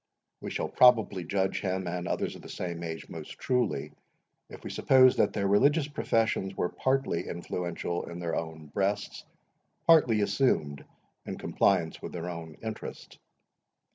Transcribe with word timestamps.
We 0.41 0.49
shall 0.49 0.67
probably 0.67 1.23
judge 1.25 1.61
him, 1.61 1.85
and 1.85 2.07
others 2.07 2.35
of 2.35 2.41
the 2.41 2.49
same 2.49 2.81
age, 2.81 3.07
most 3.07 3.37
truly, 3.37 3.91
if 4.49 4.63
we 4.63 4.71
suppose 4.71 5.17
that 5.17 5.31
their 5.33 5.47
religious 5.47 5.87
professions 5.87 6.57
were 6.57 6.69
partly 6.69 7.27
influential 7.27 8.09
in 8.09 8.17
their 8.17 8.35
own 8.35 8.65
breasts, 8.73 9.23
partly 9.85 10.21
assumed 10.21 10.83
in 11.27 11.37
compliance 11.37 12.01
with 12.01 12.13
their 12.13 12.31
own 12.31 12.57
interest. 12.63 13.19